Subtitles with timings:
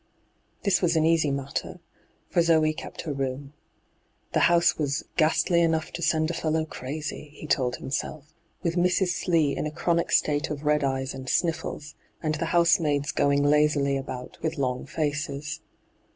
[0.63, 1.79] This was an easy matter,
[2.27, 3.53] for Zoe kept her room.
[4.33, 8.33] The house was 'ghastly enough to send a fellow crazy,' he told himself,
[8.63, 9.09] with Mrs.
[9.09, 13.95] Slee in a chronic state of red eyes and sniffles, and the housemaids going lazily
[13.95, 15.59] about with long faces.